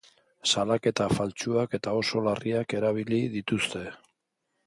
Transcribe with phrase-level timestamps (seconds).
[0.51, 3.85] Salaketa faltsuak eta oso larriak erabili dituzte.